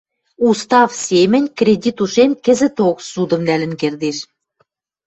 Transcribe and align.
Устав 0.47 0.89
семӹнь 1.05 1.49
кредит 1.57 1.97
ушем 2.03 2.31
кӹзӹток 2.45 2.97
ссудым 3.07 3.41
нӓлӹн 3.47 3.73
кердеш. 3.81 4.17